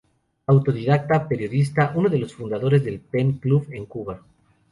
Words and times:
Autodidacta, 0.47 1.27
periodista, 1.27 1.91
uno 1.95 2.09
de 2.09 2.17
los 2.17 2.33
fundadores 2.33 2.83
del 2.83 2.99
Pen 2.99 3.33
Club 3.33 3.67
en 3.69 3.85
Cuba. 3.85 4.19